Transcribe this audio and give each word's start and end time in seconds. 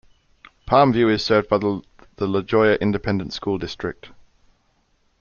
Palmview 0.65 1.11
is 1.11 1.23
served 1.23 1.47
by 1.47 1.59
the 1.59 1.79
La 2.27 2.41
Joya 2.41 2.73
Independent 2.81 3.33
School 3.33 3.59
District. 3.59 4.09